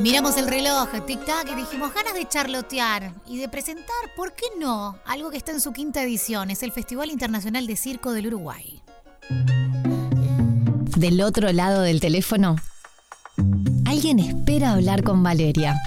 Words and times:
Miramos 0.00 0.38
el 0.38 0.48
reloj, 0.48 0.88
tic-tac, 1.06 1.52
y 1.52 1.54
dijimos 1.54 1.92
ganas 1.92 2.14
de 2.14 2.26
charlotear 2.26 3.12
y 3.26 3.36
de 3.36 3.50
presentar, 3.50 3.94
¿por 4.16 4.32
qué 4.32 4.46
no? 4.58 4.98
Algo 5.04 5.30
que 5.30 5.36
está 5.36 5.52
en 5.52 5.60
su 5.60 5.74
quinta 5.74 6.02
edición, 6.02 6.50
es 6.50 6.62
el 6.62 6.72
Festival 6.72 7.10
Internacional 7.10 7.66
de 7.66 7.76
Circo 7.76 8.12
del 8.12 8.28
Uruguay. 8.28 8.82
Del 10.96 11.20
otro 11.20 11.52
lado 11.52 11.82
del 11.82 12.00
teléfono, 12.00 12.56
alguien 13.84 14.20
espera 14.20 14.72
hablar 14.72 15.02
con 15.02 15.22
Valeria. 15.22 15.78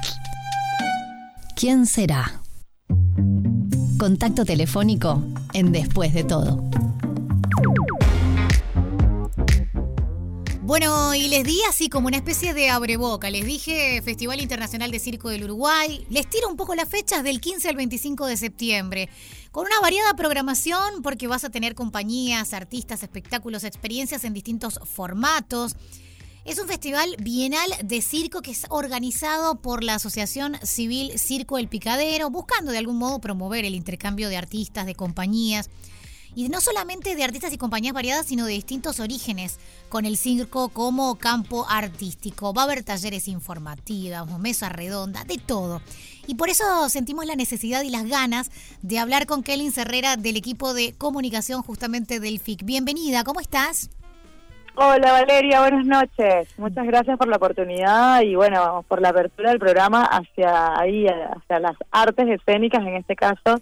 ¿Quién 1.56 1.88
será? 1.88 2.40
Contacto 3.98 4.46
telefónico 4.46 5.24
en 5.54 5.72
Después 5.72 6.14
de 6.14 6.24
todo. 6.24 6.64
Bueno, 10.66 11.14
y 11.14 11.28
les 11.28 11.44
di 11.44 11.60
así 11.68 11.90
como 11.90 12.08
una 12.08 12.16
especie 12.16 12.54
de 12.54 12.70
abreboca. 12.70 13.30
Les 13.30 13.46
dije 13.46 14.02
Festival 14.02 14.40
Internacional 14.40 14.92
de 14.92 15.00
Circo 15.00 15.28
del 15.28 15.44
Uruguay. 15.44 16.08
Les 16.10 16.26
tiro 16.30 16.48
un 16.48 16.56
poco 16.56 16.74
las 16.74 16.88
fechas 16.88 17.22
del 17.22 17.42
15 17.42 17.68
al 17.68 17.76
25 17.76 18.26
de 18.28 18.38
septiembre. 18.38 19.10
Con 19.52 19.66
una 19.66 19.82
variada 19.82 20.14
programación 20.14 21.02
porque 21.04 21.28
vas 21.28 21.44
a 21.44 21.50
tener 21.50 21.76
compañías, 21.76 22.54
artistas, 22.54 23.04
espectáculos, 23.04 23.66
experiencias 23.66 24.24
en 24.24 24.34
distintos 24.34 24.80
formatos. 24.86 25.76
Es 26.46 26.58
un 26.60 26.68
festival 26.70 27.18
bienal 27.20 27.70
de 27.84 28.02
circo 28.02 28.42
que 28.42 28.52
es 28.52 28.66
organizado 28.70 29.62
por 29.62 29.84
la 29.84 29.96
Asociación 29.96 30.56
Civil 30.64 31.20
Circo 31.20 31.58
El 31.58 31.68
Picadero, 31.68 32.30
buscando 32.30 32.72
de 32.72 32.78
algún 32.78 32.98
modo 32.98 33.20
promover 33.20 33.66
el 33.66 33.76
intercambio 33.76 34.30
de 34.30 34.38
artistas, 34.38 34.86
de 34.86 34.96
compañías 34.96 35.70
y 36.36 36.50
no 36.50 36.62
solamente 36.62 37.16
de 37.16 37.24
artistas 37.24 37.54
y 37.54 37.58
compañías 37.58 37.94
variadas, 37.94 38.26
sino 38.26 38.46
de 38.46 38.54
distintos 38.54 39.00
orígenes, 39.00 39.60
con 39.90 40.06
el 40.06 40.18
circo 40.18 40.70
como 40.70 41.16
campo 41.18 41.66
artístico. 41.70 42.54
Va 42.54 42.64
a 42.64 42.66
haber 42.66 42.84
talleres 42.84 43.28
informativos, 43.28 44.40
mesas 44.40 44.72
redondas, 44.72 45.28
de 45.28 45.38
todo. 45.38 45.82
Y 46.28 46.36
por 46.36 46.50
eso 46.50 46.90
sentimos 46.90 47.26
la 47.26 47.36
necesidad 47.36 47.82
y 47.84 47.90
las 47.90 48.08
ganas 48.08 48.52
de 48.82 49.00
hablar 49.00 49.26
con 49.26 49.44
Kelly 49.44 49.72
Herrera 49.76 50.18
del 50.18 50.38
equipo 50.38 50.74
de 50.74 50.94
comunicación 50.98 51.62
justamente 51.62 52.20
del 52.20 52.40
FIC. 52.40 52.64
Bienvenida, 52.64 53.24
¿cómo 53.24 53.40
estás? 53.40 53.90
Hola 54.76 55.12
Valeria, 55.12 55.60
buenas 55.60 55.86
noches. 55.86 56.48
Muchas 56.58 56.88
gracias 56.88 57.16
por 57.20 57.28
la 57.28 57.36
oportunidad 57.36 58.22
y 58.22 58.34
bueno, 58.34 58.84
por 58.88 59.02
la 59.02 59.10
apertura 59.10 59.52
del 59.52 59.60
programa 59.60 60.04
hacia 60.04 60.80
ahí, 60.80 61.06
hacia 61.06 61.60
las 61.60 61.76
artes 61.92 62.28
escénicas 62.28 62.82
en 62.82 62.96
este 62.96 63.16
caso 63.16 63.62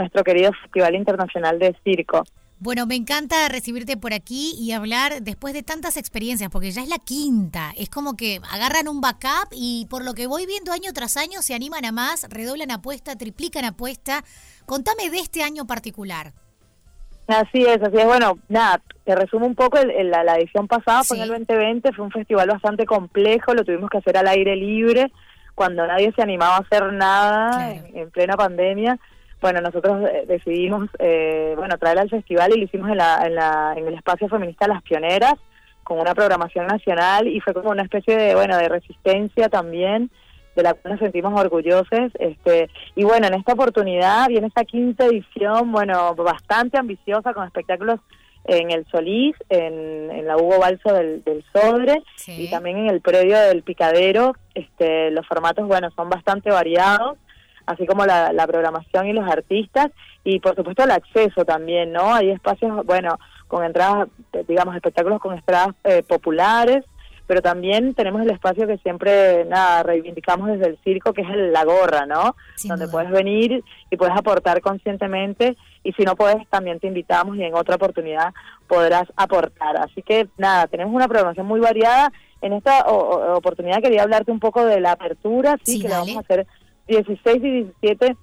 nuestro 0.00 0.24
querido 0.24 0.52
Festival 0.62 0.94
Internacional 0.94 1.58
de 1.58 1.76
Circo. 1.84 2.24
Bueno, 2.58 2.84
me 2.86 2.94
encanta 2.94 3.48
recibirte 3.48 3.96
por 3.96 4.12
aquí 4.12 4.54
y 4.58 4.72
hablar 4.72 5.22
después 5.22 5.54
de 5.54 5.62
tantas 5.62 5.96
experiencias, 5.96 6.50
porque 6.50 6.70
ya 6.70 6.82
es 6.82 6.88
la 6.88 6.98
quinta. 6.98 7.72
Es 7.76 7.88
como 7.88 8.16
que 8.16 8.38
agarran 8.50 8.86
un 8.86 9.00
backup 9.00 9.48
y 9.52 9.86
por 9.88 10.04
lo 10.04 10.12
que 10.12 10.26
voy 10.26 10.44
viendo 10.44 10.72
año 10.72 10.92
tras 10.92 11.16
año 11.16 11.40
se 11.40 11.54
animan 11.54 11.86
a 11.86 11.92
más, 11.92 12.26
redoblan 12.28 12.70
apuesta, 12.70 13.16
triplican 13.16 13.64
apuesta. 13.64 14.24
Contame 14.66 15.08
de 15.08 15.20
este 15.20 15.42
año 15.42 15.66
particular. 15.66 16.32
Así 17.28 17.62
es, 17.62 17.82
así 17.82 17.96
es. 17.96 18.04
Bueno, 18.04 18.38
nada, 18.48 18.82
te 19.04 19.14
resumo 19.14 19.46
un 19.46 19.54
poco. 19.54 19.78
la, 19.82 20.36
edición 20.36 20.68
pasada 20.68 21.02
fue 21.04 21.16
en 21.16 21.22
el 21.22 21.28
2020, 21.30 21.92
fue 21.92 22.04
un 22.04 22.10
festival 22.10 22.48
bastante 22.48 22.84
complejo, 22.84 23.54
lo 23.54 23.64
tuvimos 23.64 23.88
que 23.88 23.98
hacer 23.98 24.18
al 24.18 24.28
aire 24.28 24.54
libre, 24.56 25.10
cuando 25.54 25.86
nadie 25.86 26.12
se 26.14 26.20
animaba 26.20 26.56
a 26.56 26.60
hacer 26.60 26.92
nada 26.92 27.74
en 27.94 28.10
plena 28.10 28.36
pandemia 28.36 28.98
bueno, 29.40 29.60
nosotros 29.60 30.08
eh, 30.10 30.24
decidimos, 30.26 30.88
eh, 30.98 31.54
bueno, 31.56 31.78
traer 31.78 31.98
al 31.98 32.10
festival 32.10 32.52
y 32.52 32.58
lo 32.58 32.64
hicimos 32.64 32.90
en, 32.90 32.98
la, 32.98 33.22
en, 33.24 33.34
la, 33.34 33.74
en 33.76 33.86
el 33.86 33.94
espacio 33.94 34.28
feminista 34.28 34.68
Las 34.68 34.82
Pioneras, 34.82 35.34
con 35.82 35.98
una 35.98 36.14
programación 36.14 36.66
nacional 36.66 37.26
y 37.26 37.40
fue 37.40 37.54
como 37.54 37.70
una 37.70 37.82
especie 37.82 38.16
de, 38.16 38.34
bueno, 38.34 38.56
de 38.56 38.68
resistencia 38.68 39.48
también, 39.48 40.10
de 40.54 40.62
la 40.62 40.74
cual 40.74 40.92
nos 40.92 41.00
sentimos 41.00 41.38
orgullosos. 41.40 42.12
Este, 42.18 42.68
y 42.94 43.02
bueno, 43.04 43.26
en 43.26 43.34
esta 43.34 43.54
oportunidad 43.54 44.28
viene 44.28 44.46
esta 44.46 44.64
quinta 44.64 45.06
edición, 45.06 45.72
bueno, 45.72 46.14
bastante 46.14 46.78
ambiciosa, 46.78 47.32
con 47.32 47.46
espectáculos 47.46 47.98
en 48.44 48.70
el 48.70 48.86
Solís, 48.86 49.34
en, 49.48 50.10
en 50.10 50.26
la 50.26 50.36
Hugo 50.36 50.58
Balso 50.58 50.92
del, 50.92 51.22
del 51.24 51.44
Sodre 51.52 52.02
y 52.26 52.48
también 52.50 52.78
en 52.78 52.90
el 52.90 53.00
predio 53.00 53.38
del 53.38 53.62
Picadero. 53.62 54.34
Este, 54.54 55.10
los 55.10 55.26
formatos, 55.26 55.66
bueno, 55.66 55.90
son 55.96 56.08
bastante 56.08 56.50
variados 56.50 57.18
así 57.70 57.86
como 57.86 58.04
la, 58.04 58.46
programación 58.46 59.06
y 59.06 59.12
los 59.12 59.28
artistas 59.28 59.90
y 60.24 60.40
por 60.40 60.56
supuesto 60.56 60.84
el 60.84 60.90
acceso 60.90 61.44
también, 61.44 61.92
¿no? 61.92 62.14
Hay 62.14 62.30
espacios, 62.30 62.84
bueno, 62.84 63.18
con 63.48 63.64
entradas, 63.64 64.08
digamos, 64.46 64.74
espectáculos 64.74 65.20
con 65.20 65.34
entradas 65.34 65.74
eh, 65.84 66.02
populares, 66.02 66.84
pero 67.26 67.42
también 67.42 67.94
tenemos 67.94 68.22
el 68.22 68.30
espacio 68.30 68.66
que 68.66 68.78
siempre, 68.78 69.44
nada, 69.44 69.84
reivindicamos 69.84 70.48
desde 70.48 70.66
el 70.66 70.78
circo, 70.82 71.12
que 71.12 71.22
es 71.22 71.28
la 71.30 71.64
gorra, 71.64 72.04
¿no? 72.04 72.34
Donde 72.64 72.88
puedes 72.88 73.08
venir 73.10 73.62
y 73.88 73.96
puedes 73.96 74.16
aportar 74.16 74.60
conscientemente 74.60 75.56
y 75.84 75.92
si 75.92 76.02
no 76.02 76.16
puedes 76.16 76.44
también 76.48 76.80
te 76.80 76.88
invitamos 76.88 77.36
y 77.36 77.44
en 77.44 77.54
otra 77.54 77.76
oportunidad 77.76 78.34
podrás 78.66 79.04
aportar. 79.14 79.76
Así 79.76 80.02
que 80.02 80.28
nada, 80.38 80.66
tenemos 80.66 80.92
una 80.92 81.06
programación 81.06 81.46
muy 81.46 81.60
variada. 81.60 82.12
En 82.42 82.52
esta 82.52 82.82
oportunidad 82.88 83.80
quería 83.80 84.02
hablarte 84.02 84.32
un 84.32 84.40
poco 84.40 84.64
de 84.64 84.80
la 84.80 84.92
apertura, 84.92 85.56
sí, 85.62 85.80
que 85.80 85.88
la 85.88 85.98
vamos 85.98 86.16
a 86.16 86.20
hacer 86.20 86.48
16 86.90 87.36
y 87.36 87.50
17 87.50 88.16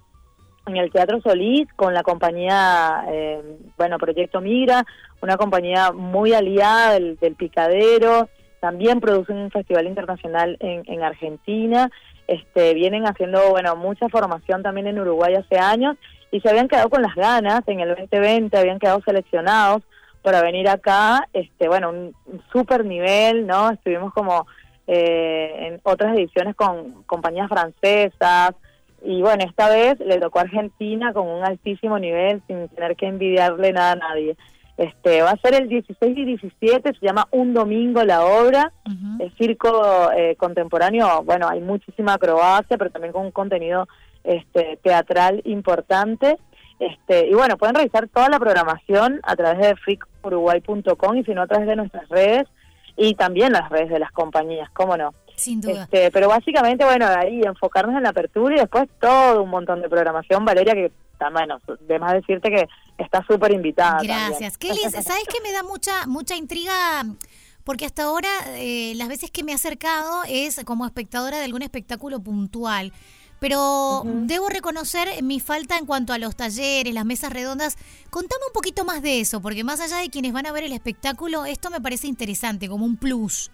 en 0.66 0.76
el 0.76 0.92
Teatro 0.92 1.20
Solís 1.22 1.66
con 1.74 1.94
la 1.94 2.02
compañía, 2.02 3.04
eh, 3.08 3.42
bueno, 3.78 3.98
Proyecto 3.98 4.40
Migra, 4.40 4.84
una 5.22 5.38
compañía 5.38 5.92
muy 5.92 6.34
aliada 6.34 6.92
del, 6.92 7.16
Picadero, 7.36 8.28
también 8.60 9.00
producen 9.00 9.38
un 9.38 9.50
festival 9.50 9.86
internacional 9.86 10.58
en, 10.60 10.82
en 10.86 11.02
Argentina, 11.02 11.90
este, 12.26 12.74
vienen 12.74 13.04
haciendo, 13.04 13.48
bueno, 13.50 13.74
mucha 13.76 14.08
formación 14.10 14.62
también 14.62 14.86
en 14.86 15.00
Uruguay 15.00 15.34
hace 15.34 15.58
años 15.58 15.96
y 16.30 16.40
se 16.40 16.50
habían 16.50 16.68
quedado 16.68 16.90
con 16.90 17.00
las 17.00 17.14
ganas, 17.14 17.62
en 17.66 17.80
el 17.80 17.88
2020 17.88 18.58
habían 18.58 18.78
quedado 18.78 19.00
seleccionados 19.00 19.82
para 20.22 20.42
venir 20.42 20.68
acá, 20.68 21.26
este, 21.32 21.68
bueno, 21.68 21.88
un, 21.88 22.14
un 22.26 22.42
super 22.52 22.84
nivel, 22.84 23.46
¿no? 23.46 23.70
Estuvimos 23.70 24.12
como 24.12 24.46
eh, 24.90 25.66
en 25.66 25.80
otras 25.82 26.16
ediciones 26.16 26.56
con 26.56 27.02
compañías 27.04 27.48
francesas. 27.48 28.54
Y 29.04 29.20
bueno, 29.20 29.44
esta 29.44 29.68
vez 29.68 30.00
le 30.00 30.18
tocó 30.18 30.38
a 30.38 30.42
Argentina 30.42 31.12
con 31.12 31.28
un 31.28 31.44
altísimo 31.44 31.98
nivel 31.98 32.42
sin 32.46 32.68
tener 32.68 32.96
que 32.96 33.06
envidiarle 33.06 33.72
nada 33.72 33.92
a 33.92 33.96
nadie. 33.96 34.34
Este, 34.78 35.20
va 35.22 35.32
a 35.32 35.36
ser 35.36 35.54
el 35.54 35.68
16 35.68 36.16
y 36.16 36.24
17, 36.24 36.94
se 36.94 37.06
llama 37.06 37.26
Un 37.32 37.52
Domingo 37.52 38.02
la 38.04 38.24
obra, 38.24 38.72
el 39.18 39.30
circo 39.36 40.10
eh, 40.16 40.36
contemporáneo, 40.36 41.22
bueno, 41.24 41.48
hay 41.48 41.60
muchísima 41.60 42.14
acrobacia, 42.14 42.78
pero 42.78 42.90
también 42.90 43.12
con 43.12 43.26
un 43.26 43.32
contenido 43.32 43.88
este, 44.24 44.78
teatral 44.82 45.42
importante. 45.44 46.38
Este, 46.78 47.26
y 47.26 47.34
bueno, 47.34 47.58
pueden 47.58 47.74
revisar 47.74 48.08
toda 48.08 48.28
la 48.28 48.38
programación 48.38 49.20
a 49.24 49.36
través 49.36 49.58
de 49.66 49.76
freakuruguay.com 49.76 51.16
y 51.16 51.24
si 51.24 51.34
no 51.34 51.42
a 51.42 51.46
través 51.46 51.66
de 51.66 51.76
nuestras 51.76 52.08
redes 52.08 52.46
y 52.98 53.14
también 53.14 53.52
las 53.52 53.70
redes 53.70 53.88
de 53.90 54.00
las 54.00 54.10
compañías, 54.12 54.68
cómo 54.72 54.96
no. 54.96 55.14
Sin 55.36 55.60
duda. 55.60 55.84
Este, 55.84 56.10
pero 56.10 56.28
básicamente, 56.28 56.84
bueno, 56.84 57.06
ahí 57.06 57.40
enfocarnos 57.42 57.96
en 57.96 58.02
la 58.02 58.08
apertura 58.08 58.56
y 58.56 58.58
después 58.58 58.88
todo 59.00 59.44
un 59.44 59.50
montón 59.50 59.80
de 59.80 59.88
programación, 59.88 60.44
Valeria, 60.44 60.74
que 60.74 60.90
bueno, 61.32 61.60
de 61.80 61.98
más 61.98 62.12
decirte 62.12 62.50
que 62.50 62.68
está 62.96 63.24
súper 63.24 63.52
invitada. 63.52 64.00
Gracias. 64.02 64.58
Kelly, 64.58 64.80
¿sabes 64.90 65.24
qué 65.28 65.40
me 65.42 65.52
da 65.52 65.62
mucha, 65.62 66.06
mucha 66.06 66.36
intriga? 66.36 67.04
Porque 67.64 67.84
hasta 67.84 68.04
ahora 68.04 68.28
eh, 68.56 68.94
las 68.96 69.08
veces 69.08 69.30
que 69.30 69.44
me 69.44 69.52
he 69.52 69.54
acercado 69.54 70.22
es 70.28 70.64
como 70.64 70.86
espectadora 70.86 71.38
de 71.38 71.44
algún 71.44 71.62
espectáculo 71.62 72.20
puntual. 72.20 72.92
Pero 73.40 74.02
debo 74.04 74.48
reconocer 74.48 75.22
mi 75.22 75.40
falta 75.40 75.78
en 75.78 75.86
cuanto 75.86 76.12
a 76.12 76.18
los 76.18 76.34
talleres, 76.36 76.92
las 76.92 77.04
mesas 77.04 77.32
redondas. 77.32 77.76
Contame 78.10 78.42
un 78.46 78.52
poquito 78.52 78.84
más 78.84 79.02
de 79.02 79.20
eso, 79.20 79.40
porque 79.40 79.64
más 79.64 79.80
allá 79.80 79.98
de 79.98 80.10
quienes 80.10 80.32
van 80.32 80.46
a 80.46 80.52
ver 80.52 80.64
el 80.64 80.72
espectáculo, 80.72 81.44
esto 81.44 81.70
me 81.70 81.80
parece 81.80 82.06
interesante, 82.08 82.68
como 82.68 82.84
un 82.84 82.96
plus. 82.96 83.50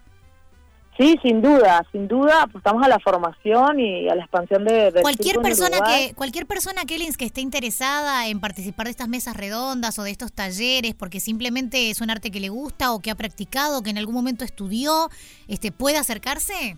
Sí, 0.96 1.18
sin 1.22 1.42
duda, 1.42 1.84
sin 1.90 2.06
duda 2.06 2.42
apostamos 2.42 2.84
a 2.84 2.88
la 2.88 3.00
formación 3.00 3.80
y 3.80 4.08
a 4.08 4.14
la 4.14 4.22
expansión 4.22 4.64
de, 4.64 4.92
cualquier 5.02 5.40
persona 5.40 5.80
que 5.80 6.14
cualquier 6.14 6.46
persona 6.46 6.84
Kellins 6.84 7.16
que 7.16 7.24
esté 7.24 7.40
interesada 7.40 8.28
en 8.28 8.38
participar 8.38 8.86
de 8.86 8.92
estas 8.92 9.08
mesas 9.08 9.36
redondas 9.36 9.98
o 9.98 10.04
de 10.04 10.12
estos 10.12 10.32
talleres 10.32 10.94
porque 10.94 11.18
simplemente 11.18 11.90
es 11.90 12.00
un 12.00 12.10
arte 12.10 12.30
que 12.30 12.38
le 12.38 12.48
gusta 12.48 12.92
o 12.92 13.00
que 13.00 13.10
ha 13.10 13.16
practicado, 13.16 13.82
que 13.82 13.90
en 13.90 13.98
algún 13.98 14.14
momento 14.14 14.44
estudió, 14.44 15.10
este 15.48 15.72
puede 15.72 15.96
acercarse. 15.96 16.76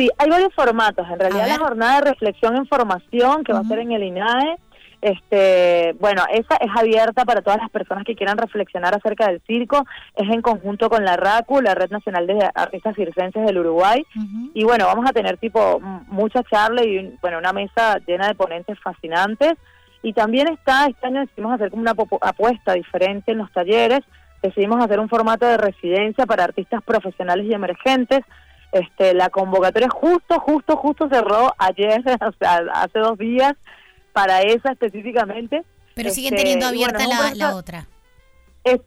Sí, 0.00 0.08
hay 0.16 0.30
varios 0.30 0.54
formatos. 0.54 1.06
En 1.10 1.18
realidad 1.18 1.46
la 1.46 1.58
jornada 1.58 2.00
de 2.00 2.10
reflexión 2.12 2.56
en 2.56 2.66
formación 2.66 3.44
que 3.44 3.52
va 3.52 3.58
a 3.58 3.64
ser 3.64 3.80
en 3.80 3.92
el 3.92 4.02
INAE, 4.02 4.56
este, 5.02 5.94
bueno, 6.00 6.22
esa 6.32 6.56
es 6.56 6.70
abierta 6.74 7.26
para 7.26 7.42
todas 7.42 7.60
las 7.60 7.68
personas 7.68 8.04
que 8.04 8.16
quieran 8.16 8.38
reflexionar 8.38 8.94
acerca 8.94 9.26
del 9.26 9.42
circo. 9.46 9.84
Es 10.16 10.26
en 10.30 10.40
conjunto 10.40 10.88
con 10.88 11.04
la 11.04 11.18
RACU, 11.18 11.60
la 11.60 11.74
Red 11.74 11.90
Nacional 11.90 12.26
de 12.26 12.48
Artistas 12.54 12.96
Circenses 12.96 13.44
del 13.44 13.58
Uruguay. 13.58 14.02
Y 14.54 14.64
bueno, 14.64 14.86
vamos 14.86 15.04
a 15.06 15.12
tener 15.12 15.36
tipo 15.36 15.80
mucha 16.08 16.42
charla 16.44 16.82
y 16.82 17.18
bueno, 17.20 17.36
una 17.36 17.52
mesa 17.52 17.98
llena 18.06 18.28
de 18.28 18.34
ponentes 18.34 18.80
fascinantes. 18.80 19.52
Y 20.02 20.14
también 20.14 20.48
está, 20.48 20.86
este 20.86 21.08
año 21.08 21.20
decidimos 21.20 21.52
hacer 21.52 21.68
como 21.68 21.82
una 21.82 21.94
apuesta 22.22 22.72
diferente 22.72 23.32
en 23.32 23.38
los 23.38 23.52
talleres. 23.52 24.00
Decidimos 24.42 24.82
hacer 24.82 24.98
un 24.98 25.10
formato 25.10 25.44
de 25.44 25.58
residencia 25.58 26.24
para 26.24 26.44
artistas 26.44 26.82
profesionales 26.84 27.44
y 27.44 27.52
emergentes 27.52 28.20
Este, 28.72 29.14
la 29.14 29.30
convocatoria 29.30 29.88
justo, 29.88 30.38
justo, 30.38 30.76
justo 30.76 31.08
cerró 31.08 31.52
ayer, 31.58 32.00
o 32.20 32.32
sea, 32.38 32.62
hace 32.74 32.98
dos 32.98 33.18
días, 33.18 33.54
para 34.12 34.42
esa 34.42 34.72
específicamente. 34.72 35.64
Pero 35.94 36.10
siguen 36.10 36.36
teniendo 36.36 36.66
este, 36.66 36.84
abierta 36.84 37.06
la, 37.06 37.34
la, 37.34 37.56
otra. 37.56 37.86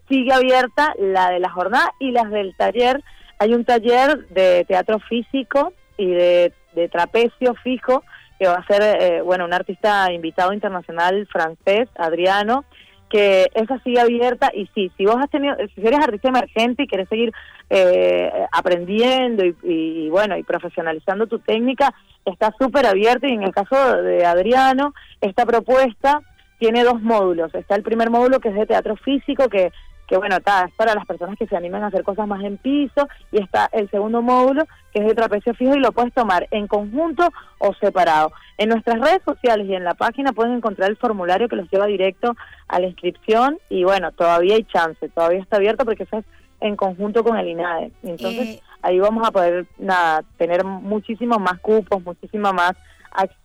sigue 0.08 0.34
abierta 0.34 0.94
la 0.98 1.30
de 1.30 1.40
la 1.40 1.50
jornada 1.50 1.92
y 2.00 2.12
las 2.12 2.30
del 2.30 2.56
taller. 2.56 3.04
Hay 3.40 3.54
un 3.54 3.66
taller 3.66 4.28
de 4.30 4.66
teatro 4.66 5.00
físico 5.00 5.74
y 5.98 6.08
de, 6.08 6.54
de 6.76 6.90
trapecio 6.90 7.54
fijo 7.56 8.04
que 8.40 8.48
va 8.48 8.56
a 8.56 8.66
ser, 8.66 8.82
eh, 8.82 9.22
bueno, 9.22 9.46
un 9.46 9.54
artista 9.54 10.12
invitado 10.12 10.54
internacional 10.54 11.28
francés, 11.28 11.88
Adriano, 11.96 12.66
que 13.14 13.48
esa 13.54 13.78
sigue 13.84 14.00
abierta 14.00 14.50
y 14.52 14.68
sí, 14.74 14.92
si 14.98 15.06
vos 15.06 15.18
has 15.20 15.30
tenido, 15.30 15.56
si 15.76 15.86
eres 15.86 16.00
artista 16.00 16.30
emergente 16.30 16.82
y 16.82 16.88
querés 16.88 17.08
seguir 17.08 17.32
eh, 17.70 18.32
aprendiendo 18.52 19.46
y, 19.46 20.10
bueno, 20.10 20.36
y 20.36 20.42
profesionalizando 20.42 21.28
tu 21.28 21.38
técnica, 21.38 21.94
está 22.26 22.52
súper 22.60 22.88
abierta 22.88 23.28
y 23.28 23.34
en 23.34 23.44
el 23.44 23.54
caso 23.54 24.02
de 24.02 24.26
Adriano, 24.26 24.96
esta 25.22 25.46
propuesta 25.46 26.22
tiene 26.58 26.84
dos 26.84 27.04
módulos. 27.04 27.54
Está 27.54 27.76
el 27.76 27.84
primer 27.84 28.10
módulo 28.10 28.40
que 28.40 28.50
es 28.50 28.56
de 28.56 28.66
teatro 28.66 28.96
físico, 28.96 29.48
que 29.48 29.72
que 30.08 30.18
bueno, 30.18 30.38
está, 30.38 30.66
es 30.66 30.74
para 30.76 30.96
las 30.96 31.06
personas 31.06 31.38
que 31.38 31.48
se 31.48 31.56
animan 31.56 31.84
a 31.84 31.88
hacer 31.88 32.04
cosas 32.04 32.28
más 32.28 32.44
en 32.44 32.58
piso, 32.58 33.08
y 33.32 33.42
está 33.42 33.70
el 33.72 33.90
segundo 33.90 34.22
módulo, 34.22 34.66
que 34.94 35.02
es 35.02 35.08
de 35.08 35.16
trapecio 35.16 35.54
fijo, 35.54 35.76
y 35.76 35.80
lo 35.80 35.92
puedes 35.92 36.14
tomar 36.14 36.48
en 36.52 36.68
conjunto 36.68 37.30
o 37.58 37.74
separado. 37.76 38.32
En 38.58 38.70
nuestras 38.70 39.00
redes 39.00 39.22
sociales 39.26 39.68
y 39.68 39.76
en 39.76 39.84
la 39.84 39.94
página 39.94 40.34
pueden 40.34 40.54
encontrar 40.54 40.90
el 40.90 40.98
formulario 40.98 41.48
que 41.48 41.56
los 41.56 41.70
lleva 41.72 41.86
directo 41.88 42.36
a 42.68 42.80
la 42.80 42.88
inscripción, 42.88 43.58
y 43.70 43.84
bueno, 43.84 44.12
todavía 44.12 44.56
hay 44.56 44.64
chance, 44.66 45.10
todavía 45.10 45.42
está 45.42 45.58
abierto 45.58 45.86
porque 45.86 46.04
eso 46.04 46.18
es 46.18 46.26
en 46.60 46.76
conjunto 46.76 47.24
con 47.24 47.38
el 47.38 47.48
INADE. 47.48 47.92
Entonces, 48.04 48.48
eh. 48.48 48.62
ahí 48.82 49.00
vamos 49.00 49.28
a 49.28 49.32
poder 49.32 49.66
nada, 49.78 50.24
tener 50.38 50.64
muchísimos 50.64 51.40
más 51.40 51.60
cupos, 51.60 52.04
muchísima 52.04 52.54
más 52.54 52.74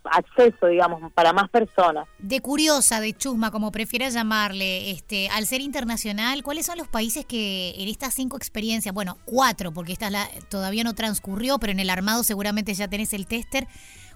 acceso, 0.05 0.67
digamos, 0.67 1.13
para 1.13 1.33
más 1.33 1.49
personas. 1.51 2.07
De 2.19 2.41
curiosa, 2.41 3.01
de 3.01 3.13
chusma, 3.13 3.51
como 3.51 3.71
prefieras 3.73 4.15
llamarle, 4.15 4.91
este, 4.91 5.29
al 5.29 5.47
ser 5.47 5.61
internacional, 5.61 6.43
¿cuáles 6.43 6.67
son 6.67 6.79
los 6.79 6.89
países 6.89 7.27
que 7.27 7.75
en 7.77 7.89
estas 7.89 8.15
cinco 8.15 8.37
experiencias, 8.37 8.95
bueno, 8.95 9.19
cuatro, 9.25 9.73
porque 9.73 9.93
esta 9.93 10.11
todavía 10.49 10.85
no 10.85 10.95
transcurrió, 10.95 11.59
pero 11.59 11.73
en 11.73 11.81
el 11.81 11.91
armado 11.91 12.25
seguramente 12.25 12.75
ya 12.75 12.89
tenés 12.89 13.13
el 13.13 13.27
tester, 13.27 13.69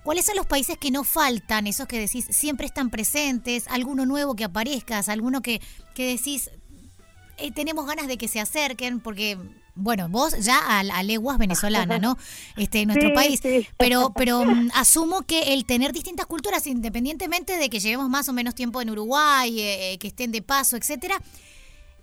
¿cuáles 0.03 0.27
son 0.27 0.37
los 0.37 0.47
países 0.47 0.79
que 0.79 0.91
no 0.91 1.05
faltan, 1.05 1.67
esos 1.67 1.87
que 1.87 1.99
decís 1.99 2.27
siempre 2.31 2.67
están 2.67 2.91
presentes, 2.91 3.69
alguno 3.69 4.07
nuevo 4.07 4.35
que 4.35 4.45
aparezcas, 4.45 5.09
alguno 5.09 5.43
que, 5.43 5.61
que 5.95 6.07
decís, 6.07 6.51
eh, 7.38 7.52
tenemos 7.52 7.87
ganas 7.87 8.06
de 8.06 8.19
que 8.19 8.29
se 8.29 8.40
acerquen, 8.40 9.00
porque 9.00 9.38
bueno, 9.75 10.08
vos 10.08 10.34
ya 10.38 10.81
a, 10.81 11.02
leguas 11.02 11.38
venezolana, 11.38 11.99
¿no? 11.99 12.19
Este, 12.56 12.81
en 12.81 12.88
nuestro 12.88 13.14
país. 13.14 13.40
Pero, 13.79 14.12
pero 14.17 14.44
mm, 14.44 14.70
asumo 14.75 15.23
que 15.23 15.55
el 15.55 15.64
tener 15.64 15.93
distintas 15.93 16.26
culturas, 16.26 16.67
independientemente 16.67 17.56
de 17.56 17.70
que 17.70 17.81
llevemos 17.81 18.08
más 18.08 18.29
o 18.29 18.32
menos 18.32 18.55
tiempo 18.55 18.82
en 18.82 18.90
Uruguay, 18.90 19.58
eh, 19.58 19.93
eh, 19.93 19.99
que 19.99 20.08
estén 20.08 20.31
de 20.31 20.43
paso, 20.43 20.76
etcétera, 20.76 21.20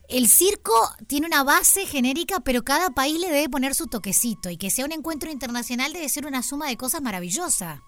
el 0.08 0.28
circo 0.28 0.74
tiene 1.06 1.28
una 1.28 1.44
base 1.44 1.86
genérica, 1.86 2.40
pero 2.40 2.64
cada 2.64 2.90
país 2.90 3.20
le 3.20 3.30
debe 3.30 3.50
poner 3.50 3.76
su 3.76 3.86
toquecito 3.86 4.50
y 4.50 4.58
que 4.58 4.72
sea 4.72 4.86
un 4.86 4.92
encuentro 4.92 5.30
internacional 5.30 5.94
debe 5.94 6.10
ser 6.10 6.26
una 6.26 6.42
suma 6.42 6.68
de 6.68 6.78
cosas 6.78 7.02
maravillosa. 7.04 7.84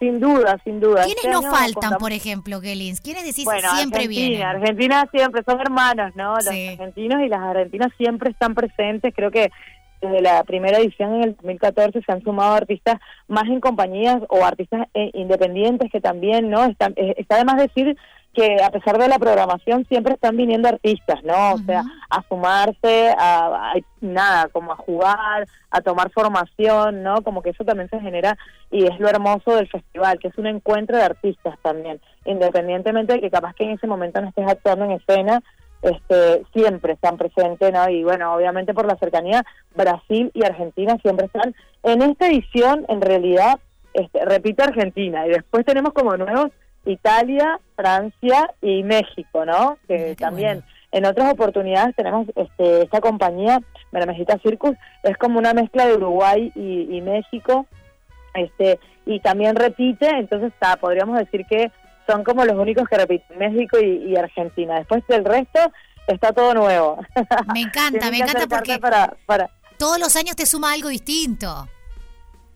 Sin 0.00 0.18
duda, 0.18 0.58
sin 0.64 0.80
duda. 0.80 1.04
¿Quiénes 1.04 1.24
este 1.24 1.30
nos 1.30 1.46
faltan, 1.46 1.98
por 1.98 2.10
ejemplo, 2.10 2.60
Gelins? 2.60 3.02
¿Quiénes 3.02 3.22
decís 3.24 3.46
siempre 3.76 4.08
vienen? 4.08 4.42
Argentina 4.42 5.06
siempre, 5.12 5.42
son 5.46 5.60
hermanos, 5.60 6.16
¿no? 6.16 6.36
Los 6.36 6.48
argentinos 6.48 7.20
y 7.20 7.28
las 7.28 7.40
argentinas 7.40 7.90
siempre 7.98 8.30
están 8.30 8.54
presentes. 8.54 9.12
Creo 9.14 9.30
que 9.30 9.50
desde 10.00 10.22
la 10.22 10.42
primera 10.44 10.78
edición 10.78 11.16
en 11.16 11.24
el 11.24 11.36
2014 11.36 12.00
se 12.00 12.12
han 12.12 12.22
sumado 12.22 12.54
artistas 12.54 12.98
más 13.28 13.44
en 13.44 13.60
compañías 13.60 14.22
o 14.30 14.42
artistas 14.42 14.88
eh, 14.94 15.10
independientes 15.12 15.92
que 15.92 16.00
también, 16.00 16.48
¿no? 16.48 16.64
Está, 16.64 16.86
eh, 16.96 17.14
está 17.18 17.36
de 17.36 17.44
más 17.44 17.58
decir 17.58 17.94
que 18.32 18.62
a 18.62 18.70
pesar 18.70 18.98
de 18.98 19.08
la 19.08 19.18
programación 19.18 19.84
siempre 19.86 20.14
están 20.14 20.36
viniendo 20.36 20.68
artistas, 20.68 21.22
¿no? 21.24 21.54
O 21.54 21.58
sea, 21.58 21.82
a 22.08 22.22
sumarse, 22.28 23.14
a, 23.18 23.74
nada, 24.00 24.48
como 24.48 24.72
a 24.72 24.76
jugar, 24.76 25.48
a 25.70 25.80
tomar 25.80 26.10
formación, 26.10 27.02
¿no? 27.02 27.22
Como 27.22 27.42
que 27.42 27.50
eso 27.50 27.64
también 27.64 27.90
se 27.90 28.00
genera 28.00 28.38
y 28.70 28.84
es 28.84 28.98
lo 29.00 29.08
hermoso 29.08 29.56
del 29.56 29.68
festival, 29.68 30.18
que 30.20 30.28
es 30.28 30.38
un 30.38 30.46
encuentro 30.46 30.96
de 30.96 31.02
artistas 31.02 31.58
también, 31.62 32.00
independientemente 32.24 33.14
de 33.14 33.20
que 33.20 33.30
capaz 33.30 33.54
que 33.54 33.64
en 33.64 33.70
ese 33.70 33.88
momento 33.88 34.20
no 34.20 34.28
estés 34.28 34.46
actuando 34.46 34.84
en 34.84 34.92
escena, 34.92 35.42
este, 35.82 36.44
siempre 36.52 36.92
están 36.92 37.16
presentes, 37.16 37.72
¿no? 37.72 37.88
Y 37.88 38.04
bueno, 38.04 38.34
obviamente 38.34 38.74
por 38.74 38.86
la 38.86 38.96
cercanía, 38.96 39.44
Brasil 39.74 40.30
y 40.34 40.44
Argentina 40.44 40.96
siempre 41.02 41.26
están. 41.26 41.54
En 41.82 42.02
esta 42.02 42.28
edición, 42.28 42.84
en 42.88 43.00
realidad, 43.00 43.58
este, 43.94 44.24
repito 44.24 44.62
Argentina, 44.62 45.26
y 45.26 45.30
después 45.30 45.64
tenemos 45.64 45.92
como 45.94 46.16
nuevos 46.16 46.50
Italia, 46.84 47.60
Francia 47.76 48.52
y 48.62 48.82
México, 48.82 49.44
¿no? 49.44 49.78
Que 49.86 50.16
también 50.16 50.64
en 50.92 51.04
otras 51.04 51.32
oportunidades 51.32 51.94
tenemos 51.94 52.26
este, 52.34 52.82
esta 52.82 53.00
compañía, 53.00 53.60
Meramejita 53.92 54.38
Circus, 54.42 54.76
es 55.02 55.16
como 55.18 55.38
una 55.38 55.54
mezcla 55.54 55.86
de 55.86 55.94
Uruguay 55.94 56.52
y, 56.54 57.00
México, 57.00 57.66
este 58.34 58.78
y 59.06 59.20
también 59.20 59.56
repite, 59.56 60.08
entonces 60.08 60.52
está, 60.52 60.76
podríamos 60.76 61.18
decir 61.18 61.44
que 61.46 61.70
son 62.06 62.22
como 62.22 62.44
los 62.44 62.56
únicos 62.56 62.88
que 62.88 62.96
repiten 62.96 63.38
México 63.38 63.78
y, 63.80 64.16
Argentina. 64.16 64.76
Después 64.78 65.06
del 65.06 65.24
resto 65.24 65.60
está 66.06 66.32
todo 66.32 66.54
nuevo. 66.54 66.98
Me 67.52 67.60
encanta, 67.62 68.10
me 68.10 68.18
encanta 68.18 68.46
porque 68.48 68.78
para, 68.78 69.14
para... 69.26 69.50
todos 69.78 69.98
los 69.98 70.16
años 70.16 70.36
te 70.36 70.46
suma 70.46 70.72
algo 70.72 70.88
distinto. 70.88 71.68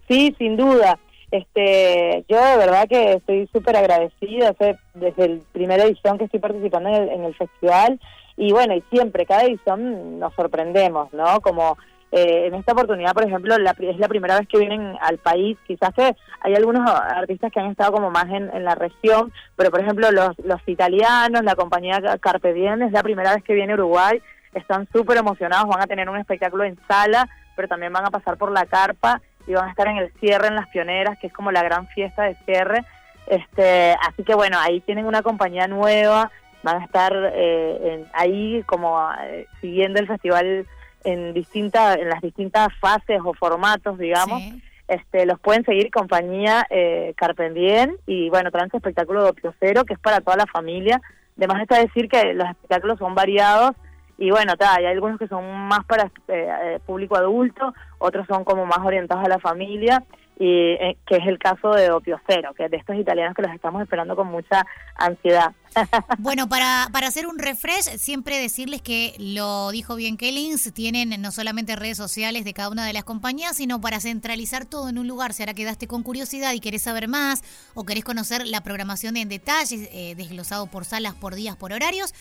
Sí, 0.09 0.35
sin 0.39 0.57
duda. 0.57 0.99
Este, 1.35 2.25
yo 2.29 2.37
de 2.37 2.57
verdad 2.59 2.87
que 2.89 3.15
estoy 3.15 3.49
súper 3.53 3.77
agradecida, 3.77 4.55
desde 4.95 5.25
el 5.25 5.43
primera 5.51 5.83
edición 5.83 6.17
que 6.17 6.27
estoy 6.27 6.39
participando 6.39 6.91
en 6.91 7.25
el, 7.25 7.35
festival. 7.35 7.99
Y 8.37 8.53
bueno, 8.53 8.73
y 8.77 8.85
siempre, 8.93 9.27
cada 9.27 9.43
edición 9.43 10.21
nos 10.21 10.33
sorprendemos, 10.35 11.13
¿no? 11.13 11.41
Como 11.41 11.77
eh, 12.13 12.47
en 12.47 12.55
esta 12.55 12.71
oportunidad, 12.71 13.15
por 13.15 13.25
ejemplo, 13.25 13.59
la, 13.59 13.75
es 13.81 13.99
la 13.99 14.07
primera 14.07 14.39
vez 14.39 14.47
que 14.47 14.59
vienen 14.59 14.97
al 15.01 15.19
país, 15.19 15.59
quizás 15.67 15.93
que 15.93 16.15
hay 16.41 16.55
algunos 16.55 16.89
artistas 16.89 17.51
que 17.51 17.59
han 17.59 17.73
estado 17.73 17.95
como 17.95 18.13
más 18.13 18.27
en, 18.27 18.63
la 18.63 18.77
región, 18.77 19.33
pero 19.57 19.73
por 19.73 19.81
ejemplo 19.81 20.13
los, 20.13 20.39
los 20.39 20.61
italianos, 20.69 21.43
la 21.43 21.57
compañía 21.57 22.01
Carpe 22.21 22.53
Diem, 22.53 22.81
es 22.83 22.93
la 22.93 23.03
primera 23.03 23.35
vez 23.35 23.43
que 23.43 23.55
viene 23.55 23.75
Uruguay, 23.75 24.23
están 24.53 24.87
súper 24.93 25.17
emocionados, 25.17 25.67
van 25.67 25.83
a 25.83 25.89
tener 25.89 26.09
un 26.09 26.17
espectáculo 26.17 26.63
en 26.63 26.79
sala, 26.87 27.29
pero 27.57 27.67
también 27.67 27.93
van 27.93 28.07
a 28.07 28.11
pasar 28.11 28.37
por 28.37 28.53
la 28.53 28.67
carpa 28.67 29.21
y 29.47 29.55
van 29.55 29.67
a 29.67 29.71
estar 29.71 29.89
en 29.89 29.99
el 29.99 30.13
cierre 30.21 30.49
en 30.49 30.55
Las 30.55 30.69
Pioneras, 30.69 31.19
que 31.19 31.29
es 31.29 31.33
como 31.33 31.53
la 31.53 31.63
gran 31.63 31.87
fiesta 31.89 32.25
de 32.25 32.37
cierre. 32.45 32.85
Este, 33.27 33.97
así 34.07 34.23
que 34.23 34.35
bueno, 34.35 34.59
ahí 34.61 34.81
tienen 34.81 35.07
una 35.07 35.23
compañía 35.23 35.67
nueva, 35.67 36.31
van 36.63 36.83
a 36.83 36.85
estar 36.85 37.13
eh, 37.35 38.05
ahí 38.13 38.63
como 38.67 39.11
eh, 39.23 39.47
siguiendo 39.61 40.01
el 40.01 40.07
festival 40.07 40.67
en 41.05 41.35
distintas 41.35 41.99
en 41.99 42.09
las 42.09 42.23
distintas 42.23 42.69
fases 42.81 43.21
o 43.25 43.35
formatos, 43.35 43.99
digamos. 43.99 44.43
Este, 44.87 45.25
los 45.25 45.41
pueden 45.41 45.65
seguir 45.65 45.91
compañía 45.91 46.67
eh, 46.69 47.15
Carpendien 47.17 47.97
y 48.07 48.29
bueno, 48.29 48.51
traen 48.51 48.71
su 48.71 48.77
espectáculo 48.77 49.25
de 49.25 49.53
Cero, 49.59 49.85
que 49.85 49.95
es 49.95 49.99
para 49.99 50.21
toda 50.21 50.37
la 50.37 50.47
familia. 50.47 51.01
Además 51.37 51.63
está 51.63 51.79
decir 51.79 52.09
que 52.09 52.35
los 52.35 52.49
espectáculos 52.49 52.99
son 52.99 53.15
variados 53.15 53.73
y 54.19 54.31
bueno, 54.31 54.53
hay 54.61 54.87
algunos 54.87 55.19
que 55.19 55.29
son 55.29 55.45
más 55.69 55.85
para 55.87 56.05
eh, 56.05 56.11
eh, 56.29 56.81
público 56.87 57.17
adulto, 57.17 57.75
otros 57.99 58.27
son 58.27 58.45
como 58.45 58.65
más 58.67 58.79
orientados 58.79 59.25
a 59.25 59.29
la 59.29 59.39
familia, 59.39 60.05
y 60.39 60.73
eh, 60.73 60.97
que 61.07 61.17
es 61.17 61.27
el 61.27 61.39
caso 61.39 61.71
de 61.71 61.91
Opio 61.91 62.21
Cero, 62.27 62.53
que 62.57 62.65
es 62.65 62.71
de 62.71 62.77
estos 62.77 62.97
italianos 62.97 63.35
que 63.37 63.43
los 63.43 63.53
estamos 63.53 63.83
esperando 63.83 64.17
con 64.17 64.29
mucha 64.29 64.67
ansiedad. 64.97 65.53
bueno, 66.19 66.49
para, 66.49 66.89
para 66.93 67.09
hacer 67.09 67.27
un 67.27 67.39
refresh, 67.39 67.97
siempre 67.99 68.39
decirles 68.39 68.83
que 68.83 69.15
lo 69.19 69.71
dijo 69.71 69.97
bien 69.97 70.17
Kellings, 70.17 70.73
tienen 70.73 71.21
no 71.21 71.33
solamente 71.33 71.77
redes 71.77 71.97
sociales 71.97 72.45
de 72.45 72.53
cada 72.53 72.71
una 72.71 72.87
de 72.87 72.93
las 72.93 73.05
compañías, 73.05 73.57
sino 73.57 73.81
para 73.81 74.01
centralizar 74.01 74.67
todo 74.67 74.89
en 74.89 74.99
un 74.99 75.09
lugar. 75.09 75.33
Si 75.33 75.43
ahora 75.43 75.55
quedaste 75.55 75.87
con 75.87 76.03
curiosidad 76.03 76.53
y 76.53 76.61
querés 76.61 76.83
saber 76.83 77.09
más 77.09 77.43
o 77.75 77.85
querés 77.85 78.05
conocer 78.05 78.47
la 78.47 78.63
programación 78.63 79.17
en 79.17 79.29
detalles, 79.29 79.89
desglosado 80.17 80.67
por 80.67 80.85
salas, 80.85 81.15
por 81.15 81.35
días, 81.35 81.57
por 81.57 81.73
horarios, 81.73 82.13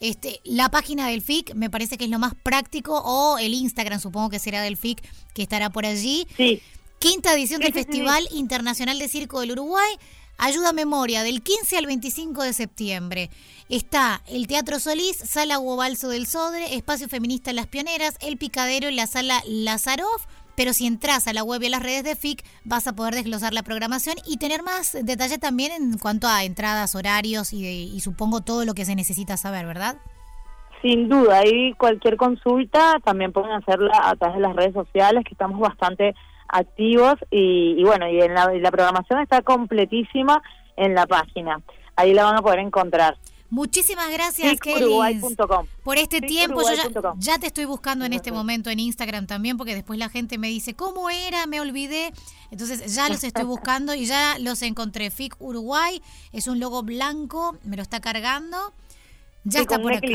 este, 0.00 0.40
la 0.44 0.70
página 0.70 1.08
del 1.08 1.20
FIC 1.20 1.54
me 1.54 1.68
parece 1.68 1.98
que 1.98 2.04
es 2.04 2.10
lo 2.10 2.18
más 2.18 2.34
práctico 2.34 3.00
o 3.04 3.36
el 3.36 3.52
Instagram 3.52 4.00
supongo 4.00 4.30
que 4.30 4.38
será 4.38 4.62
del 4.62 4.78
FIC 4.78 5.02
que 5.34 5.42
estará 5.42 5.68
por 5.68 5.84
allí. 5.84 6.26
Sí. 6.36 6.62
Quinta 7.00 7.32
edición 7.32 7.62
del 7.62 7.72
Festival 7.72 8.24
Internacional 8.30 8.98
de 8.98 9.08
Circo 9.08 9.40
del 9.40 9.52
Uruguay. 9.52 9.90
Ayuda 10.36 10.68
a 10.68 10.72
memoria 10.74 11.22
del 11.22 11.42
15 11.42 11.78
al 11.78 11.86
25 11.86 12.42
de 12.42 12.52
septiembre. 12.52 13.30
Está 13.70 14.20
el 14.28 14.46
Teatro 14.46 14.78
Solís, 14.78 15.16
Sala 15.16 15.56
Guobalso 15.56 16.10
del 16.10 16.26
Sodre, 16.26 16.74
Espacio 16.74 17.08
Feminista 17.08 17.54
Las 17.54 17.68
Pioneras, 17.68 18.18
El 18.20 18.36
Picadero 18.36 18.90
y 18.90 18.94
la 18.94 19.06
Sala 19.06 19.40
Lazarov 19.46 20.20
pero 20.56 20.74
si 20.74 20.86
entras 20.86 21.26
a 21.26 21.32
la 21.32 21.42
web 21.42 21.62
y 21.62 21.68
a 21.68 21.70
las 21.70 21.82
redes 21.82 22.04
de 22.04 22.16
FIC 22.16 22.44
vas 22.64 22.86
a 22.86 22.94
poder 22.94 23.14
desglosar 23.14 23.54
la 23.54 23.62
programación 23.62 24.16
y 24.26 24.36
tener 24.36 24.62
más 24.62 24.92
detalle 24.92 25.38
también 25.38 25.72
en 25.72 25.96
cuanto 25.96 26.28
a 26.28 26.44
entradas, 26.44 26.94
horarios 26.94 27.54
y, 27.54 27.98
supongo 28.00 28.42
todo 28.42 28.66
lo 28.66 28.74
que 28.74 28.84
se 28.84 28.94
necesita 28.94 29.38
saber, 29.38 29.64
¿verdad? 29.64 29.96
Sin 30.82 31.08
duda, 31.08 31.38
ahí 31.38 31.72
cualquier 31.78 32.18
consulta 32.18 32.98
también 33.02 33.32
pueden 33.32 33.52
hacerla 33.52 34.02
a 34.02 34.16
través 34.16 34.36
de 34.36 34.42
las 34.42 34.54
redes 34.54 34.74
sociales, 34.74 35.24
que 35.24 35.32
estamos 35.32 35.60
bastante 35.60 36.14
activos 36.52 37.14
y, 37.30 37.82
bueno, 37.84 38.08
y, 38.08 38.20
en 38.20 38.34
la, 38.34 38.52
la 38.52 38.70
programación 38.70 39.20
está 39.20 39.42
completísima 39.42 40.42
en 40.76 40.94
la 40.94 41.06
página. 41.06 41.60
Ahí 41.96 42.14
la 42.14 42.24
van 42.24 42.36
a 42.36 42.42
poder 42.42 42.60
encontrar. 42.60 43.16
Muchísimas 43.50 44.08
gracias, 44.12 44.60
Kelly, 44.60 45.20
por 45.82 45.98
este 45.98 46.20
tiempo. 46.20 46.62
Yo 46.62 47.14
ya, 47.18 47.36
te 47.38 47.48
estoy 47.48 47.64
buscando 47.64 48.04
en 48.04 48.12
este 48.12 48.30
momento 48.30 48.70
en 48.70 48.78
Instagram 48.78 49.26
también, 49.26 49.56
porque 49.56 49.74
después 49.74 49.98
la 49.98 50.08
gente 50.08 50.38
me 50.38 50.46
dice, 50.46 50.74
¿cómo 50.74 51.10
era? 51.10 51.48
Me 51.48 51.60
olvidé. 51.60 52.12
Entonces 52.52 52.94
ya 52.94 53.08
los 53.08 53.24
estoy 53.24 53.44
buscando 53.44 53.92
y 53.92 54.06
ya 54.06 54.38
los 54.38 54.62
encontré. 54.62 55.10
FIC 55.10 55.34
Uruguay 55.40 56.00
es 56.32 56.46
un 56.46 56.60
logo 56.60 56.84
blanco, 56.84 57.58
me 57.64 57.74
lo 57.74 57.82
está 57.82 57.98
cargando. 57.98 58.56
Ya 59.44 59.60
está 59.60 59.78
por 59.78 59.92
acá. 59.92 60.06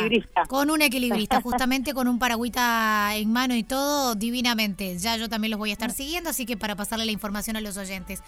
Con 0.48 0.70
un 0.70 0.82
equilibrista, 0.82 1.42
justamente 1.44 1.94
con 1.94 2.08
un 2.08 2.20
paragüita 2.20 3.16
en 3.16 3.32
mano 3.32 3.56
y 3.56 3.64
todo, 3.64 4.16
divinamente. 4.16 4.98
Ya 4.98 5.18
yo 5.18 5.30
también 5.30 5.52
los 5.52 5.60
voy 5.60 5.72
a 5.72 5.74
estar 5.74 5.92
siguiendo, 5.92 6.30
así 6.30 6.46
que 6.46 6.58
para 6.58 6.76
pasarle 6.76 7.06
la 7.06 7.12
información 7.12 7.56
a 7.56 7.62
los 7.62 7.78
oyentes. 7.78 8.22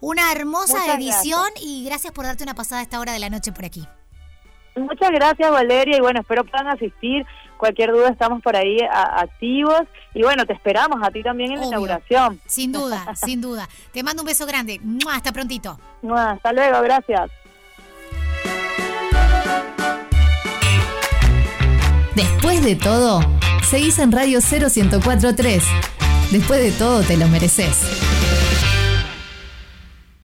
Una 0.00 0.32
hermosa 0.32 0.94
edición 0.94 1.48
y 1.62 1.84
gracias 1.84 2.12
por 2.14 2.24
darte 2.24 2.42
una 2.42 2.54
pasada 2.54 2.80
a 2.80 2.82
esta 2.82 3.00
hora 3.00 3.12
de 3.12 3.18
la 3.18 3.28
noche 3.28 3.52
por 3.52 3.66
aquí. 3.66 3.86
Muchas 4.76 5.10
gracias 5.10 5.50
Valeria 5.50 5.98
y 5.98 6.00
bueno, 6.00 6.20
espero 6.20 6.44
puedan 6.44 6.68
asistir. 6.68 7.26
Cualquier 7.58 7.92
duda 7.92 8.08
estamos 8.08 8.40
por 8.40 8.56
ahí 8.56 8.78
activos 8.90 9.82
y 10.14 10.22
bueno, 10.22 10.46
te 10.46 10.54
esperamos 10.54 10.98
a 11.02 11.10
ti 11.10 11.22
también 11.22 11.52
en 11.52 11.60
la 11.60 11.66
inauguración. 11.66 12.40
Sin 12.46 12.72
duda, 12.72 13.14
sin 13.14 13.42
duda. 13.42 13.68
Te 13.92 14.02
mando 14.02 14.22
un 14.22 14.26
beso 14.26 14.46
grande. 14.46 14.80
Hasta 15.12 15.32
prontito. 15.32 15.78
Hasta 16.16 16.52
luego, 16.54 16.80
gracias. 16.80 17.30
Después 22.20 22.62
de 22.62 22.76
todo, 22.76 23.24
seguís 23.66 23.98
en 23.98 24.12
Radio 24.12 24.42
0143. 24.42 25.64
Después 26.30 26.60
de 26.60 26.70
todo, 26.72 27.00
te 27.00 27.16
lo 27.16 27.26
mereces. 27.28 28.09